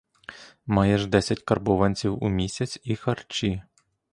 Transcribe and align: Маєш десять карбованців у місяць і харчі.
Маєш 0.65 1.05
десять 1.05 1.41
карбованців 1.43 2.23
у 2.23 2.29
місяць 2.29 2.79
і 2.83 2.95
харчі. 2.95 3.63